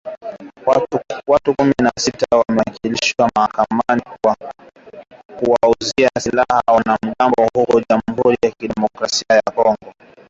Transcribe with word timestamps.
Watu 1.27 1.55
kumi 1.57 1.73
na 1.83 1.91
sita 1.99 2.25
wamefikishwa 2.37 3.31
mahakamani 3.35 4.01
kwa 4.23 4.35
kuwauzia 5.39 6.09
silaha 6.19 6.61
wanamgambo 6.67 7.49
huko 7.53 7.81
Jamhuri 7.89 8.37
ya 8.43 8.51
kidemokrasia 8.51 9.25
ya 9.35 9.51
Kongo. 9.55 9.93